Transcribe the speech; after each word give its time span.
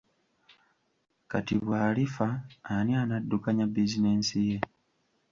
Kati 1.31 1.53
bw'alifa 1.61 2.27
ani 2.75 2.93
anaddukanya 3.01 3.65
bizinensi 3.73 4.37
ye! 4.49 4.57